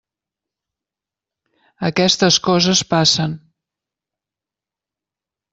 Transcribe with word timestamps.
Aquestes 1.91 2.39
coses 2.49 2.83
passen. 2.95 3.39